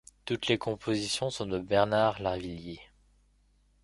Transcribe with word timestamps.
Toutes 0.25 0.47
les 0.47 0.57
compositions 0.57 1.29
sont 1.29 1.45
de 1.45 1.59
Bernard 1.59 2.23
Lavilliers. 2.23 2.81